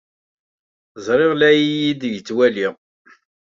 [1.05, 2.67] Ẓriɣ la iyi-d-yettwali.